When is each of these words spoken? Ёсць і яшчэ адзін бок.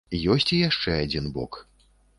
Ёсць 0.35 0.47
і 0.57 0.61
яшчэ 0.61 0.97
адзін 1.05 1.31
бок. 1.39 1.63